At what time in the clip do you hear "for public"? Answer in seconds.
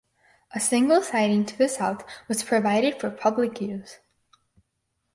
2.99-3.61